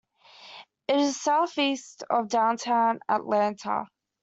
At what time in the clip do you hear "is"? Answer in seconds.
0.97-1.21